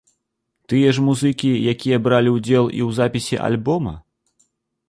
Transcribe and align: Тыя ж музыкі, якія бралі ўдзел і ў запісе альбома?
Тыя 0.71 0.93
ж 0.97 1.03
музыкі, 1.07 1.51
якія 1.73 1.97
бралі 2.07 2.33
ўдзел 2.39 2.65
і 2.79 2.81
ў 2.89 2.99
запісе 3.01 3.37
альбома? 3.49 3.93